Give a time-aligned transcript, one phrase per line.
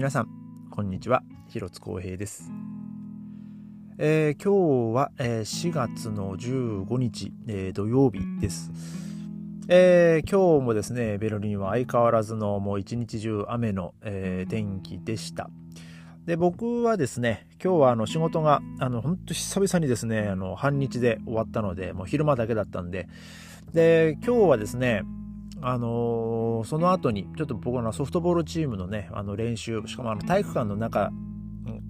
[0.00, 0.28] 皆さん
[0.70, 1.22] こんにちは。
[1.48, 2.50] 広津光平です、
[3.98, 8.70] えー、今日は、えー、4月の15日、えー、土曜日です、
[9.68, 15.50] えー、今日もですねベルリンは相変わらずのもう一日中雨の、えー、天気でした。
[16.24, 23.06] で僕はですね今日はあの仕事があの本当久々にですねあの半日で終わったのでもう昼間だけだったんで。
[23.74, 25.02] で今日はですね
[25.62, 31.10] あのー、その後に、ちょっと僕のソフトボールチームのね、あの練習、しかもあの体育館の中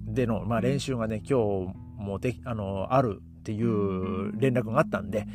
[0.05, 5.25] での、まあ、練習がね、今日もであのー、あるっていう連絡があったんで、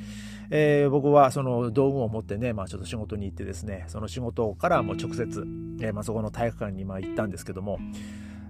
[0.50, 5.44] えー、僕はその道具を持ってね、まあ、ちょっと仕事に行ってですね、その仕事からも直接、
[5.80, 7.78] えー、まあ、そこの体育館にまあ行ったんですけども、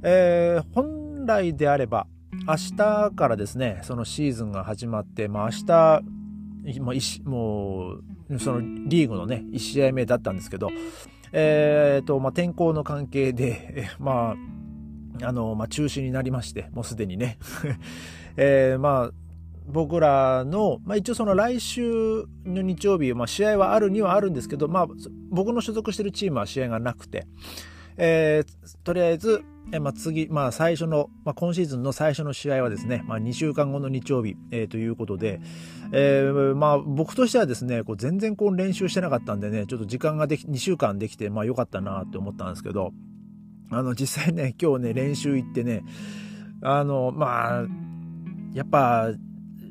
[0.03, 2.07] えー、本来であれば、
[2.47, 6.03] 明日からですね、そのシーズンが始まって、まあ、明日、
[7.25, 8.05] もう
[8.39, 10.71] そのリーグのね、1試合目だったんですけど、
[11.33, 14.35] えーとまあ、天候の関係で、 ま
[15.23, 17.39] あ、あの、まあ、中止になりまして、もうすでにね。
[18.37, 19.11] えー、まあ、
[19.69, 24.87] 僕らの、まあ、一応その来週の日曜日、まあ、試合はあるにはあるんですけど、まあ、
[25.31, 27.27] 僕の所属してるチームは試合がなくて、
[27.97, 35.41] えー、とりあえず、えまあ、次、まあ、最初の、まあ、今シーズンの最初の試合はですね、まあ、2週間後の日曜日、えー、ということで、
[35.93, 42.93] えー、まあ、僕としてはですね、こう全然こう練習してなかったんでね、ちょっと時間ができ、2週間できて、まあ、良かったなって思ったんですけど、
[43.71, 45.83] あの、実際ね、今日ね、練習行ってね、
[46.63, 47.65] あの、まあ、
[48.55, 49.11] やっぱ、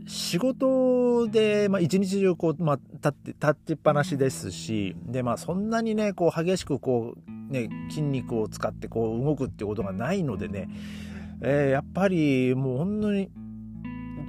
[0.08, 10.70] 仕事で、まあ、一日中こう、まあ、立って、立ってっぱなしですし、で、まあ、そんなにね、こう、激しくこう、ね、筋肉を使ってこう、動くってことがないのでね、
[11.42, 13.32] えー、やっぱりもう本当に、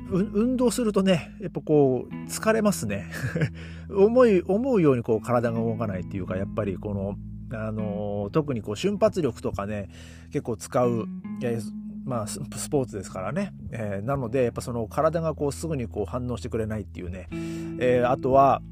[0.08, 3.06] 運動するとね、やっぱこう、疲れますね。
[3.90, 7.16] 思い、思うようにこう、体が動かないっていうか、やっぱりこの、
[7.58, 9.88] あのー、特にこう、瞬発力とかね、
[10.30, 11.06] 結構使う、
[12.06, 12.38] まあ、ス
[12.70, 13.52] ポーツですからね。
[13.72, 17.28] えー、なので、やっぱその体がこうすぐにこう反応してくれないっていうね。
[17.80, 18.62] えー、あとは、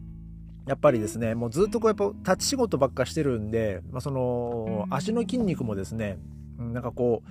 [0.68, 6.18] やっぱりですね、もうずっとこうやっぱ立ち仕事ばっかしてるんで、まあ、その足の筋肉もですね、
[6.58, 7.22] なんかこ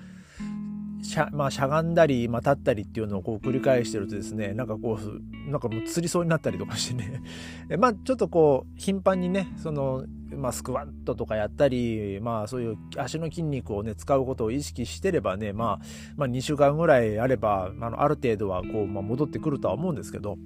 [1.02, 7.22] う、しゃ,、まあ、しゃがんだり、まあ、立ったりっていうのをこう繰り返してるとですね、なんかこう、なんかもうつりそうになったりとかしてね、
[7.78, 10.06] まあちょっとこう、頻繁にね、その、
[10.38, 15.86] まあスクワットとかやったり、まあそういう足の筋肉をね、使うことを意識してればね、まあ、
[16.16, 20.38] まあ2週間ぐらいあれば、あの、ある程度はこう、まあ戻ってくるとは思うんですけど、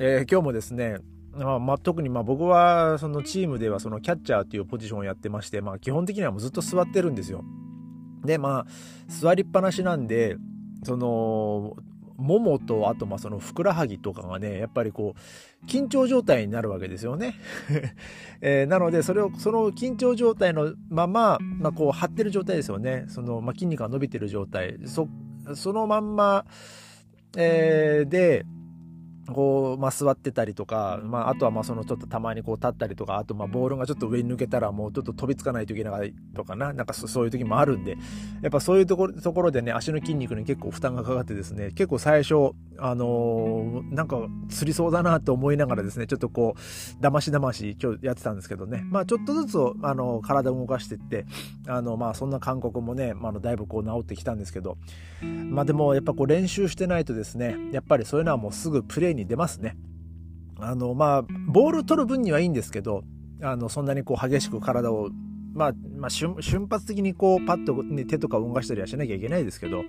[0.00, 0.98] えー、今日もですね、
[1.32, 7.44] まあ、特にまあ僕はそのチームではそのキャッチャーっていうポジションをやってまして、まあ基本的にはもうずっと座ってるんですよ。
[8.24, 8.66] で、まあ、
[9.08, 10.36] 座りっぱなしなんで、
[10.84, 11.76] その、
[12.20, 17.34] ももと、あと、まあ、その、ふくらはぎとかがね、やっぱりこう、緊張状態になるわけですよね。
[18.40, 23.04] え、なので、それを、その緊張状態のまま、まあ、こう、張ってる状態ですよね。
[23.08, 24.78] その、まあ、筋肉が伸びてる状態。
[24.84, 25.08] そ、
[25.54, 26.44] そのまんま、
[27.36, 28.44] えー、で、
[29.32, 37.96] こう、まあ、座ってたりとか、まあ、あとはまあそのちょっとたまにこう立ったりとかあとまあボールがちょっと上に抜けたらもうちょっと飛びつかないといけないとかななんかそういう時もあるんで
[38.42, 44.18] やっぱそういうところところでね足の筋肉に結構負担がかかってですね結構最初あのー、なんか
[44.48, 48.82] 釣りそうだなと思いながらですねちょっとこうだましだまし今日やってたんですけどね。
[48.90, 51.26] まあちょっとずつあの体を動かしてって
[51.66, 54.76] あのまあそんな感覚もね、まあ、だいぶこう治ってきたんですけど。
[55.22, 59.76] まあでもやっぱこう練習してないとですねやっぱりそういうのはもうすぐプレーにに出ますね。
[60.58, 63.02] あの、まあ、ボール取る分にはいいんですけど、
[63.42, 65.10] あの、そんなにこう激しく体を、
[65.52, 66.36] まあ、まあ、瞬
[66.68, 69.82] 発的にこう、パッと、ね、手とか動かしたりはしなきゃいけないですけど、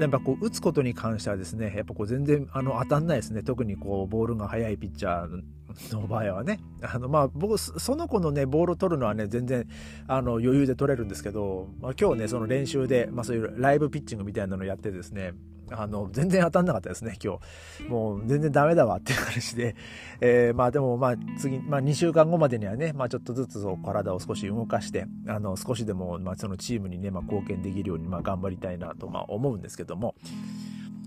[0.00, 3.42] やっぱこう、打つことに関してはですね、やっぱこう、全然、あの、当たんないですね。
[3.42, 6.60] 特にこう、ボールが速いピッチャーの場合はね。
[6.82, 9.66] あの、まあ、僕、その子のね、ボールを取るのはね、全然、
[10.06, 15.34] あの、余裕で取れるんですけど、まあ、今日ね、その練習で、まあ、そういうライブピッチングみたいなのをやってですね、
[15.70, 17.38] あの、全然当たんなかったですね、今
[17.78, 17.88] 日。
[17.88, 19.76] もう全然ダメだわっていう話で。
[20.20, 30.14] えー、まあでもまあ次、まあ2週間後までにはね、まあちょっとずつそう体を少し動かして、あの、少しでも、まあそのチームにね、まあ貢献できるように、まあ頑張りたいなと、まあ思うんですけども。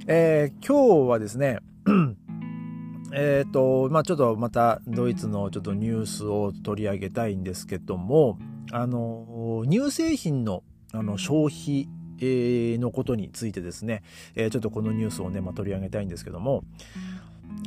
[0.07, 1.59] えー、今日はですね、
[3.13, 8.37] えっと、まあちょっとまたドイツのちょっとニュースを取り上げたいんですけども、
[8.71, 10.63] あの、乳製品の
[10.93, 11.89] あの消費
[12.21, 14.03] のことについてですね、
[14.35, 16.63] ちょっとこのニュースをね、取り上げたいんですけども、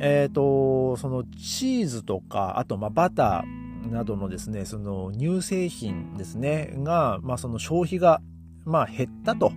[0.00, 8.20] えっ、と、そのチーズとか、あとまあバターなどのですね、その乳製品ですね、が、まあその消費が、
[8.64, 9.52] まあ減ったと、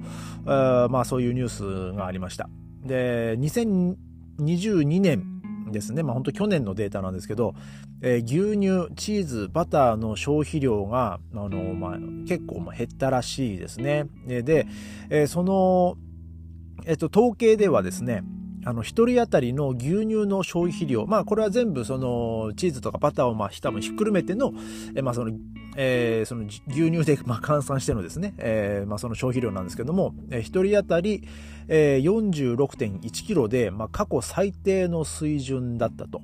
[0.45, 1.49] まあそういうニュー
[1.91, 2.49] スがありました。
[2.85, 5.32] で、2022年
[5.71, 6.03] ですね。
[6.03, 7.55] まあ本当去年のデータなんですけど、
[8.01, 14.07] えー、牛乳、チーズ、バターの消費量が、あの、まあ結構減ったらしいですね。
[14.27, 14.67] で、
[15.09, 15.97] えー、その、
[16.85, 18.23] えっと、統計ではですね、
[18.65, 24.53] あの、一人当たりの牛乳の消費量、まあ、これは全部、その、チーズとかバターを、まあ、多分ひっくるめての、
[24.95, 25.31] えまあ、その、
[25.75, 31.27] えー、その牛乳で、まあ、換算してのですね、えー、まあ、その消費量なんですけども、えー、一人当たり、
[31.67, 36.21] えー、46.1キロで、まあ、過去最低の水準だったと。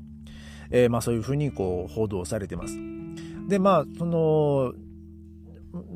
[0.72, 2.78] えー、まあ、そういうふうに、こう、報道されてます。
[3.48, 4.74] で、まあ、その、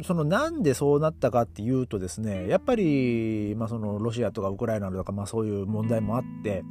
[0.03, 6.63] そのなんでそうなったかっていうとですねやっぱり、まあ、そのロシアとかウクライナとか、まあ、そういう問題もあって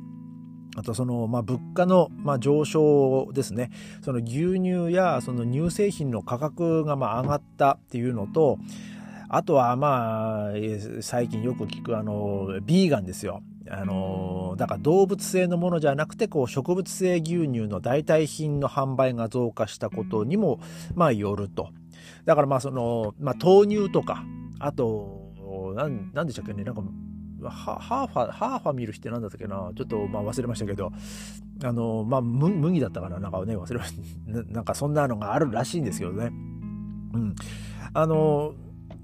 [0.77, 3.71] あとその、まあ、物価の、まあ、上昇ですね。
[4.03, 8.59] その牛乳やその乳製品の価格がまあ上がったっていうのと
[9.29, 10.53] あとはまあ
[11.01, 13.43] 最近よく聞くあのビーガンですよ。
[13.71, 20.61] あのだから動物性のものじゃなくてこう植物性牛乳の代替品の販売が増加したことにも
[20.95, 21.71] まあよると。
[22.25, 24.25] だからまあその、まあ、豆乳とか、
[24.59, 25.33] あと、
[25.75, 26.83] なん、なんでしたっけね、なんか、
[27.50, 29.71] ハーファ、ハーファ見る日って何だったっけな？
[29.77, 30.93] ちょっとまあ忘れましたけど、
[31.65, 33.19] あの、まあ、麦だったかな？
[33.19, 34.43] なんかね、忘れました。
[34.53, 36.27] なんかそんなのがあるらしいんですけどね。
[36.27, 37.35] うん。
[37.94, 38.55] あの、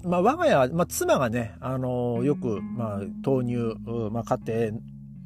[0.03, 3.75] まあ我が家、まあ妻がね、あの、よく、まあ豆乳、
[4.11, 4.73] まあ買って、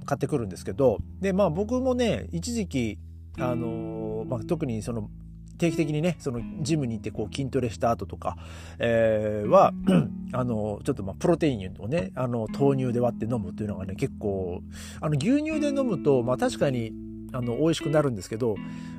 [0.05, 2.99] 買ってくるんですけど、で、まあ僕もね、一時期、
[3.39, 5.09] あの、まあ特にその
[5.57, 8.37] 定期的にね、そのジムに行ってこう筋トレした後とか、
[8.79, 9.73] えー、は、
[10.33, 14.61] あの、ちょっとまあプロテインをね、あの、豆乳で割って飲むというのがね、結構、
[15.01, 16.91] あの、牛乳で飲むと、まあ確かに、
[17.31, 18.55] あの、美味しくなるんですけど、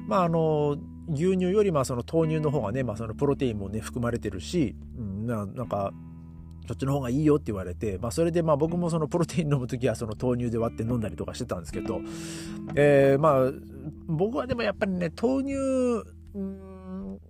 [0.07, 0.77] まああの、
[1.09, 5.93] 牛乳よりまあその豆乳の方がね、まあそのプロテインもね、含まれてるし、うん、ななんか、
[6.67, 12.01] そっちの方がいいよって言われて、まあ、それでまあ僕もそのプロテイン飲む時はその豆乳で割って飲んだりとかしてたんですけど、
[12.75, 13.53] えー、まあ
[14.07, 15.55] 僕はでもやっぱりね豆乳
[16.35, 17.21] うーん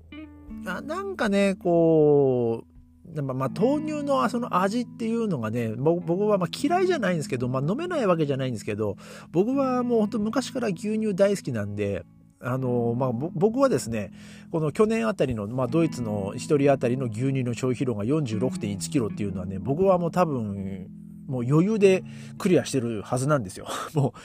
[0.62, 2.74] ななんかねこう
[3.22, 8.96] まあ、豆乳のその味っていうのがね、僕はま嫌いじゃないんですけど、まあ、飲めないわけじゃないんですけど、
[9.30, 12.04] 僕はもう本当昔から牛乳大好きなんで、
[12.40, 14.10] あのまあ、僕はですね、
[14.50, 20.88] この去年あたりの、まあ、ドイツの1人当たりの牛乳の消費量が46.1キロっていうのはね、僕はもう多分、
[21.26, 22.04] もう余裕で
[22.36, 23.66] クリアしてるはずなんですよ。
[23.94, 24.18] もう、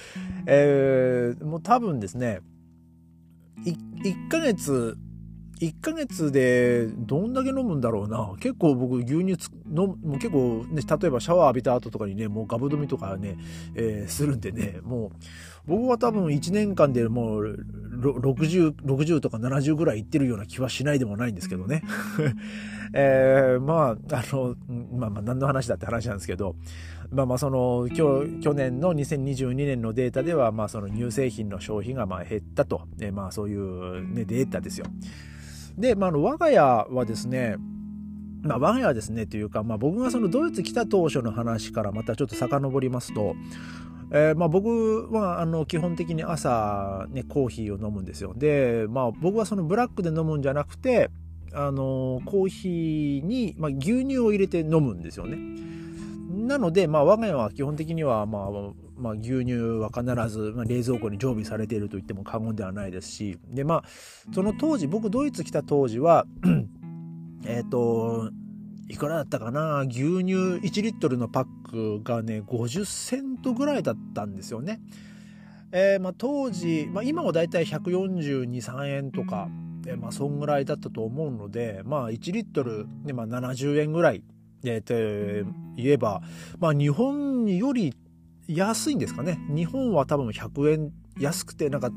[0.47, 2.39] えー、もう多分ですね、
[3.65, 4.97] 1ヶ月、
[5.59, 8.33] 1ヶ月でどんだけ飲むんだろうな。
[8.39, 13.37] 結構僕牛乳つ飲もう結構ね、例えばシャワー浴びた後とかにね、もうガブ飲みとかね、
[13.75, 15.09] えー、するんでね、もう
[15.67, 17.65] 僕は多分1年間でもう
[17.99, 21.83] 60、60とか70ぐらいいってるような気はしないでもないんですけどね。
[22.93, 24.55] えー、まあ、あの、
[24.97, 26.55] まあまあ何の話だって話なんですけど、
[27.11, 34.85] まあまあその、今日、去年の2022年のデータでは、まあその乳製品の消費がまあ減ったと、ね、まあそういう、ね、データですよ。
[35.79, 37.55] で、まあ、我が家はですね、
[38.41, 43.35] まあ、我が家はですねというか、まあ、僕がそのドイツ来た当初の話からまたちょっと遡りますと、
[44.11, 48.33] えー、まあ僕はあの基本的に朝、ね、コーヒーを飲むんですよ。
[48.35, 51.09] で、まあ、僕はそのブラックで飲むんじゃなくて
[51.53, 55.37] あのコーヒーに、まあ、牛乳を入れて飲むんですよね。
[56.29, 58.49] なので、まあ、我が家は基本的には、まあ
[58.99, 63.83] まあ、牛乳は必ず、まあ、冷蔵庫に常備されていると言っても過言ではないですしで、まあ、
[64.33, 66.25] その当時僕ドイツ来た当時は
[67.45, 68.29] えっと
[68.89, 69.81] いくらだったかな？
[69.81, 74.81] 牛乳1リットルのパックがね50セントぐらいだったんですよね。
[75.71, 79.47] えーまあ、当時、まあ、今はだいたい142,3円とか、
[79.85, 84.23] えー、まあ、そんぐらいだったと思うので、まあ、1リットル、ねまあ、70円ぐらい、
[84.63, 84.95] えー、と
[85.75, 86.23] 言えば、
[86.59, 87.93] まあ、日本より
[88.55, 89.39] 安いんですかね。
[89.49, 91.91] 日本は多分100円安くてなんか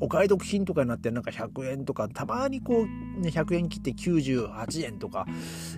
[0.00, 5.26] お買い得品とかになってなんか100円とかたまにこう、ね、100円切って98円とか、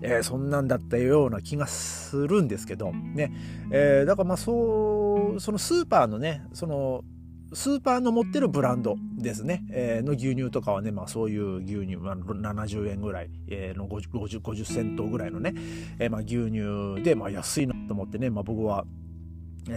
[0.03, 3.33] えー、そんなんだったような気がするんですけどね、
[3.73, 7.03] えー、だからまあそうそのスーパーのねその
[7.55, 15.53] スーパーの持ってるブランドですね、えー、の牛乳とかはね、まあそういう牛乳、まあ、70円ぐらい、えー、の 50, 50セントぐらいのね、
[15.99, 18.87] えー、まあ牛乳で、まあ安いなと思ってね、まあ僕は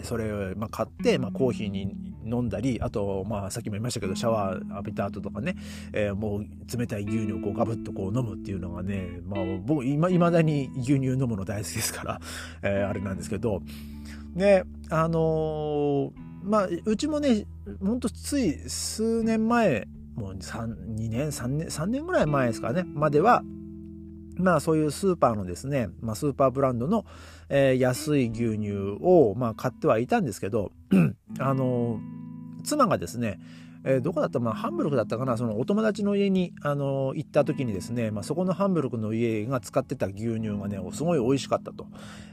[0.04, 5.56] それをま買って、まあ、コーヒーに飲んだりあと、まあ、さっきも言いましたけどシャワー浴びた後とかね、
[5.94, 12.22] えー、もう冷たい牛乳をこうガブッとこう飲むっていうのがね、まあ、僕いまだに牛乳飲むの大好きですから、
[12.64, 13.62] えー、あれなんですけど
[14.36, 16.12] であのー、
[16.44, 17.46] まあうちもね
[17.80, 23.44] ほんとつい数年前もう2年3年3年ぐらい前ですかねまでは
[24.38, 27.06] まあそういうスーパーのですね、まあ、スーパーブランドの、
[27.50, 30.72] えー、安い牛乳を、まあ、買ってはいたんですけど、
[31.40, 32.00] あの、
[32.64, 33.40] 妻がですね、
[33.84, 41.88] えー、どこだったまあ、ハンブルクだったかな、そのお友達の家に、あの、行った時にですね、まあ、そこのハンブルクの家が使ってた牛乳がね、すごい美味しかったと、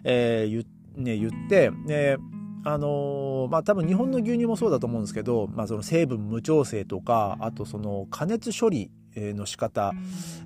[0.05, 0.67] えー、言
[0.97, 2.17] ね、言って、ね、
[2.65, 9.93] あのー、まあ多分日本の牛乳もそうだと思うんですけど、まあその成分無調整とか、あとその加熱処理の仕方、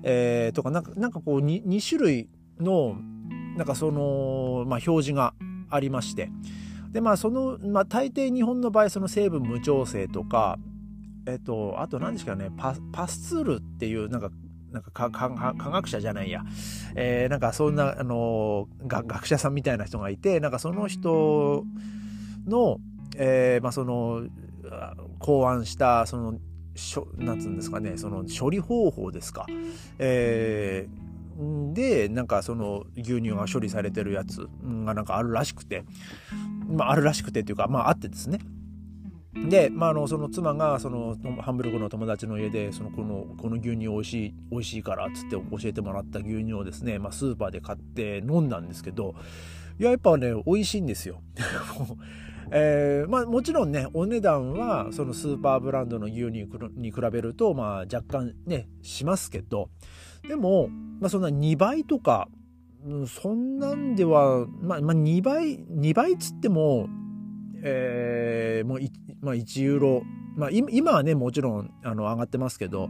[0.03, 2.97] えー、とか、なんか、なんかこう 2, 2種類の、
[3.57, 5.33] なんかその、まあ表示が
[5.69, 6.29] ありまして、
[6.91, 10.57] でまあその、まあ大抵日本の場合その成分無調整とか、
[11.27, 14.31] えっと、あと何ですかね、パパスツールっていう、なんか、
[14.71, 16.43] なんか科学者じゃないや、
[16.95, 21.63] えー、なんかそんな、あの学者さんみたいな人がいて、なんかその人
[22.45, 22.77] の、
[23.17, 24.23] えー、まあその、
[25.19, 26.39] 考案した、その、
[26.77, 29.45] しょなんつうんですかね、その処理方法ですか。
[29.99, 34.47] えー、で、なんかその牛乳が処理されてるやつ
[34.85, 35.83] がなんかあるらしくて、
[36.69, 38.39] まああるらしくてっていうか、まああってですね。
[39.49, 49.15] で、まあ、あのその妻がそのハンブルクの友達の家でそのこのこの牛乳美味しい美味しいからっつって教えてもらった牛乳をですね、まあ、スーパーで買って飲んだんですけど
[49.79, 51.21] いややっぱね美味しいんですよ。
[52.51, 59.69] えーまあ、もちろんねお値段はそのスーパーブランドの牛乳に比べると、まあ、若干ねしますけど
[60.27, 62.29] でも、まあ、そんな2倍とか
[63.07, 66.87] そんなんでは、まあ、まあ、2倍2倍っつっても
[67.63, 68.79] えー、もう
[69.21, 70.03] まあ、1ユーロ、
[70.35, 72.89] まあ、今はねもちろんあの上がってますけど、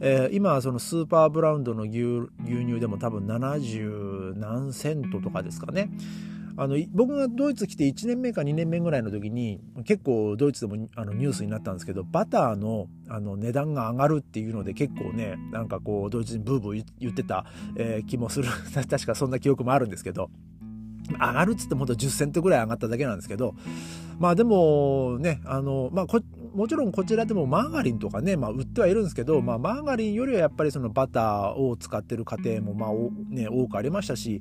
[0.00, 2.00] えー、今はそのスーパーブランドの牛
[2.44, 5.90] 牛乳でも多分70何セントとかですかね。
[6.58, 17.44] あの僕がドイツ来て1年目か2年目ぐらいの時に結構ドイツでもあのニュースになったんですけどバターのあの値段が上がるっていうので結構ねなんかこうドイツにブーブー言ってた、
[17.76, 18.48] えー、気もする。
[18.88, 20.30] 確かそんな記憶もあるんですけど
[21.12, 23.54] 上がるっつってもほんと10セントぐらい上がっただけなんですけど
[24.18, 26.06] まあでもね、あの、まあ
[26.56, 32.90] もちろんこちらでもマーガリンとかね、まあ売ってはいるんですけど、まあマーガリンよりはやっぱりそのバターを使ってる家庭もまあ
[33.28, 34.40] ね、多くありましたし、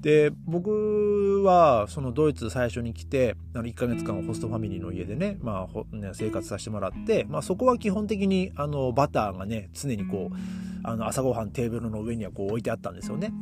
[0.00, 10.36] で、僕はそのドイツ最初に来て、あの1ヶ月間ホストファミリーの家でね、まあ、ね、生活させてもらって、まあそこは基本的にあのバターがね、常にこう、
[10.82, 13.32] あの朝ごはんテーブルの上にはこう置いてあったんですよね。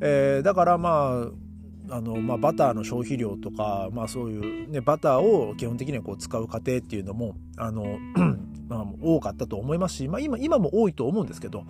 [0.00, 1.49] えー、だからまあ、
[1.90, 7.98] あの、まあ、バターの消費量とか、まあ、そういう、ね、バターを基本的にはこう使う過程っていうのもあの、
[8.68, 11.64] まあ、多かったと思いますし、まあ、今今も多いと思うんですけど、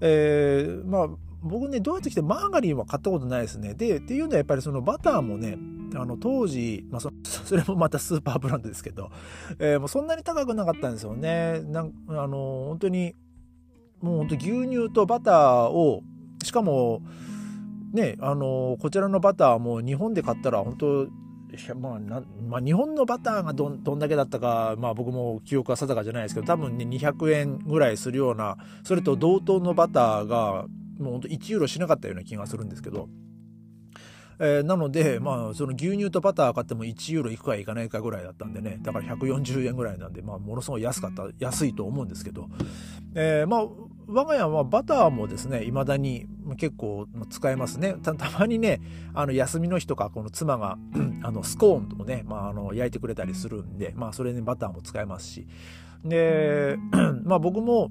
[0.00, 1.08] えー、まあ
[1.42, 3.74] 僕ねどうやって来てマーガリンは買ったことないですね。
[3.74, 5.56] でっていうのはやっぱりそのバターもね
[5.94, 9.10] あの当時、まあそ、 それもまたスーパーブランドですけど、
[9.58, 11.60] えー、もうそんなに高くなかったんですよね。
[11.60, 13.14] なんあの本当に
[14.00, 16.02] もう本当牛乳とバターを
[16.42, 17.02] しかも
[17.92, 21.08] ね、あのこちらのバターも日本で買ったら本当
[21.80, 30.66] まあなまあ、日本のバターがどんだけだったか、まあ、僕も記憶は定かじゃないですけど多分ね200円ぐらいするようなそれと同等のバターが
[31.00, 33.08] もう1ユーロしなかったような気がするんですけど、
[34.40, 42.48] えー、なので、まあ、その牛乳とバター買っても1ユーロいくかいかないかぐらいだったんでねだから140円ぐらいなんで、まあ、ものすごい安かった安いと思うんですけど、
[43.14, 43.66] えー、まあ
[44.12, 47.94] 我が家はバターもですね、未だに結構使えますね。
[48.02, 48.80] たまにね、
[49.14, 50.78] あの休みの日とか、この妻が
[51.22, 55.46] あのスコーンとね、まあ、あの焼いてくれたりするんで、まあそれにバターも使えますし。
[56.04, 56.76] で、
[57.22, 57.90] まあ僕も、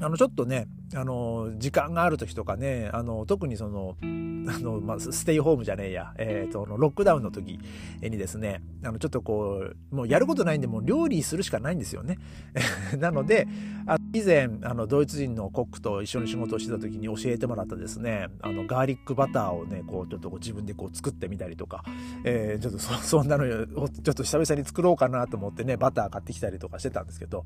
[0.00, 7.58] あのちょっとね、あの時間がある時とかねあの特にそのあの、まあ、ステイホームじゃねえや、えーと、ロックダウンの時
[8.00, 12.18] にですねあのちょっとこうもうやることないんでもう料理するしかないんですよね。
[12.98, 13.48] なので
[13.86, 21.84] あ以前あのドイツ人のコックと一緒に仕事をしてた時に教えてもらったですねあのガーリックバターをねこうちょっとこう自分でこう作ってみたりとか、
[22.24, 23.44] えー、ちょっとそ そんなの
[23.80, 27.44] をちょっと久々に作ろうかなと思ってねバター買ってきたりとかしてたんですけど、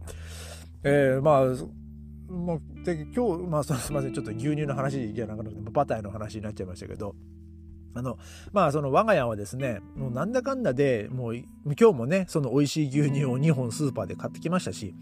[0.82, 1.89] えー、まあ
[2.30, 7.16] まあ、で今日、まあ、すみません、ちょっと牛乳の話じゃなくて、バターの話になっちゃいましたけど、
[7.92, 8.18] あの、
[8.52, 14.94] まあ、その我が家はですね、もうなんだかんだで、もう今日もね、その美味しい牛乳を2本スーパーで買ってきましたし、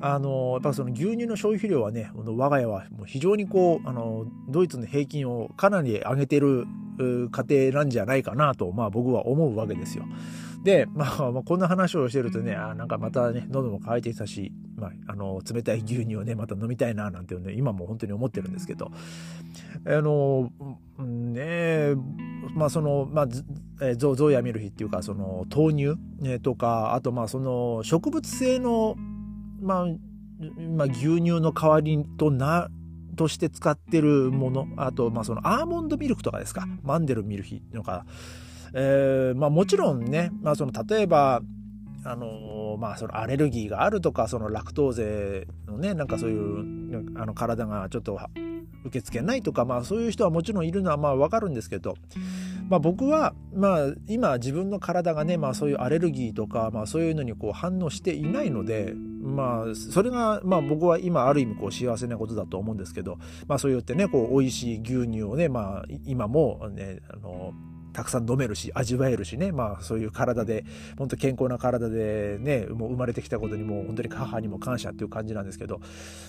[0.00, 6.66] あの、やっぱその牛乳の消費量はね、我が家はもう非常にこう、あの、ドイツの平均をかなり上げてる
[6.98, 7.28] 家
[7.70, 10.04] 庭なんじゃないかなと、まあ僕は思うわけですよ。
[10.62, 18.90] で、まあ、まあ、こんな話をしてるとね、あなんかまたね、喉も渇いてきたし、まあ、あの、冷たい牛乳をね、また飲みたいな、なんていうね、今も本当に思ってるんですけど、
[19.86, 20.50] あの、
[20.98, 21.94] ね
[22.54, 23.26] まあ、その、まあ、
[23.82, 28.96] えゾゾーヤミルヒっていうか、その、豆乳、ね、とか、あと、まあ、その、植物性の、
[29.60, 29.86] まあ、
[30.76, 32.68] まあ、牛乳の代わりとな、
[33.16, 38.04] として使ってるもの、あと、まあ、そのアーモンドミルクとかですか、マンデルミルヒとか、
[38.74, 41.40] えー、まあもちろんね、まあその例えば、
[42.06, 48.18] あのまあそのアレルギーがあるとかそのラクトーゼのねなんかそういうあの体がちょっと
[48.84, 51.96] 受け付けないとかまあそういう人はもちろんいるのはまあわかるんですけど、
[52.68, 67.52] まあ、僕はまあ今自分の体がねまあそういうアレルギーとかまあそういうのにこう反応していないのでまあそれがまあ僕は今ある意味こう幸せなことだと思うんですけどまあそうやってねこう美味しい牛乳をねまあ今もねあの
[67.96, 69.52] たくさん飲めるし味わえるしね。
[69.52, 70.66] まあそういう体で
[70.98, 75.80] 本当健康な体でねもう生まれてきたことにも本当に母にも感謝っていう感じなんですけど。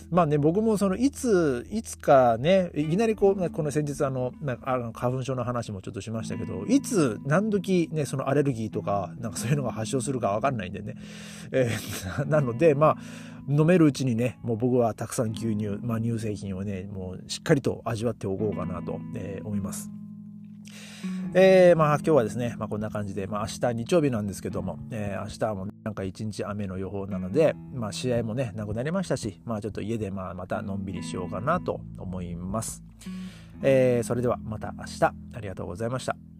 [0.10, 4.32] まあね僕もそのいついつかねいきなりこうこの先日あの
[4.64, 10.96] あの花粉症の話もちょっとしましたけどいつ何時ねそのアレルギーとかなんかそういうのが発症するか分かんないんでね、
[11.52, 12.98] えー、 なのでまあ
[13.50, 19.97] 飲めるうちにねもう僕はたくさん牛乳、まあ、乳製品をねもうしっかりと味わっておこうかなと、えー、思います。
[21.34, 32.84] えー、まあ今日はですね、まあ、こんな感じで、まあ、明日日曜日なんですけども、えー、明日もなんか一日雨の予報なので、まあ、試合もねなくなりましたし、まあ、ちょっと家でまあまたのんびりしようかなと思います。
[33.62, 36.37] えー、それではまた明日ありがとうございました。